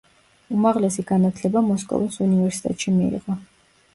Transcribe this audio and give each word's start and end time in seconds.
უმაღლესი 0.53 1.03
განათლება 1.09 1.61
მოსკოვის 1.67 2.17
უნივერსიტეტში 2.27 2.97
მიიღო. 2.97 3.37